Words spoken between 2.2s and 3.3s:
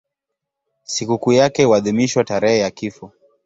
tarehe ya kifo.